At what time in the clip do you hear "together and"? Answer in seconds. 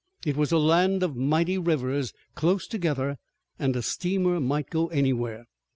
2.65-3.75